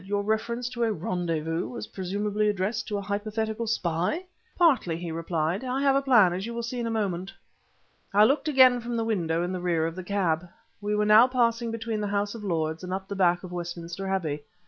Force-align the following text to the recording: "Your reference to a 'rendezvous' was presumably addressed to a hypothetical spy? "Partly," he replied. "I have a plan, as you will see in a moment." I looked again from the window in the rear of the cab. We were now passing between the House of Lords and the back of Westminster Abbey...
"Your 0.03 0.23
reference 0.23 0.67
to 0.69 0.83
a 0.83 0.91
'rendezvous' 0.91 1.67
was 1.71 1.85
presumably 1.85 2.49
addressed 2.49 2.87
to 2.87 2.97
a 2.97 3.03
hypothetical 3.03 3.67
spy? 3.67 4.25
"Partly," 4.57 4.97
he 4.97 5.11
replied. 5.11 5.63
"I 5.63 5.81
have 5.83 5.95
a 5.95 6.01
plan, 6.01 6.33
as 6.33 6.47
you 6.47 6.55
will 6.55 6.63
see 6.63 6.79
in 6.79 6.87
a 6.87 6.89
moment." 6.89 7.31
I 8.11 8.23
looked 8.23 8.47
again 8.47 8.81
from 8.81 8.97
the 8.97 9.05
window 9.05 9.43
in 9.43 9.51
the 9.51 9.59
rear 9.61 9.85
of 9.85 9.95
the 9.95 10.03
cab. 10.03 10.49
We 10.81 10.95
were 10.95 11.05
now 11.05 11.27
passing 11.27 11.69
between 11.69 12.01
the 12.01 12.07
House 12.07 12.33
of 12.33 12.43
Lords 12.43 12.83
and 12.83 12.91
the 13.07 13.15
back 13.15 13.43
of 13.43 13.51
Westminster 13.51 14.07
Abbey... 14.07 14.41